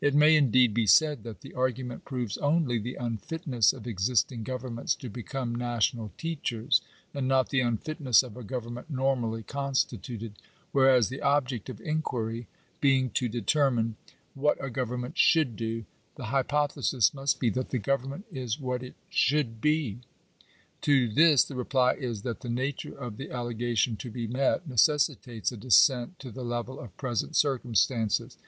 [0.00, 4.94] It may, indeed, be said that the argument proves only the unfitness of existing governments
[4.94, 6.80] to become national teachers,
[7.12, 10.36] and not the unfitness of a govern ment normally constituted:
[10.72, 12.76] whereas the object of inquiry Digitized by VjOOQIC NATIONAL EDUCATION.
[12.80, 13.96] 341 being to determine
[14.34, 18.82] what a government should do, the hypo thesis must be that the government is what
[18.82, 19.98] it should be*
[20.80, 25.52] To this the reply is, that the nature of the allegation to be met necessitates
[25.52, 28.38] a descent to the level of present circumstances.